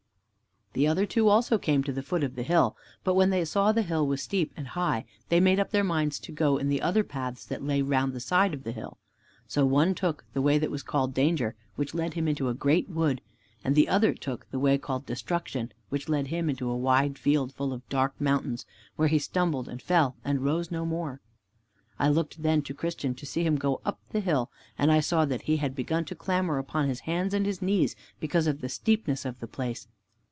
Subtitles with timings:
[0.73, 2.77] The other two also came to the foot of the hill.
[3.03, 5.83] But when they saw that the hill was steep and high, they made up their
[5.83, 8.97] minds to go in the other paths that lay round the side of the hill.
[9.49, 12.87] So one took the way that was called Danger, which led him into a great
[12.87, 13.19] wood,
[13.65, 17.53] and the other took the way called Destruction, which led him into a wide field,
[17.53, 18.65] full of dark mountains,
[18.95, 21.19] where he stumbled and fell and rose no more.
[21.99, 25.01] I looked then to Christian to see him go up the hill, and then I
[25.01, 28.61] saw that he had begun to clamber upon his hands and his knees, because of
[28.61, 29.89] the steepness of the place.